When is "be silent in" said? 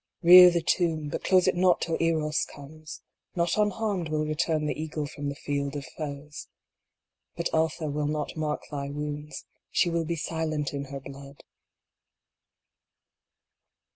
10.05-10.85